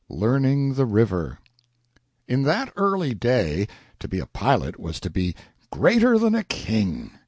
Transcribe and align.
LEARNING 0.09 0.73
THE 0.73 0.87
RIVER 0.87 1.37
In 2.27 2.41
that 2.41 2.73
early 2.75 3.13
day, 3.13 3.67
to 3.99 4.07
be 4.07 4.17
a 4.17 4.25
pilot 4.25 4.79
was 4.79 4.99
to 5.01 5.11
be 5.11 5.35
"greater 5.71 6.17
than 6.17 6.33
a 6.33 6.43
king." 6.43 7.11